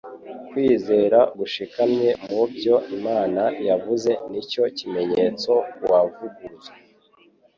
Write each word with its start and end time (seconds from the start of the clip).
Kwizera 0.49 1.19
gushikamye 1.39 2.09
mu 2.31 2.41
byo 2.53 2.75
Imana 2.97 3.43
yavuze 3.67 4.11
nicyo 4.29 4.63
kimenyetso 4.77 5.51
kuavuguruzwa. 5.75 6.73